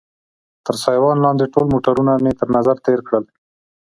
تر 0.65 0.75
سایوان 0.83 1.17
لاندې 1.25 1.51
ټول 1.53 1.65
موټرونه 1.73 2.13
مې 2.23 2.31
تر 2.39 2.47
نظر 2.57 2.75
تېر 2.85 2.99
کړل. 3.07 3.23